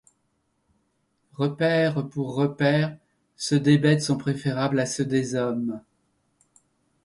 Repaires 1.33 2.09
pour 2.09 2.33
repaires, 2.33 2.97
ceux 3.35 3.59
des 3.59 3.77
bêtes 3.77 4.01
sont 4.01 4.17
préférables 4.17 4.79
à 4.79 4.87
ceux 4.87 5.05
des 5.05 5.35
hommes. 5.35 5.79